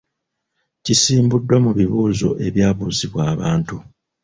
[0.83, 2.35] Kisimbuddwa mu bibuuzou.
[2.47, 3.75] ebyabuuzibwa abantu.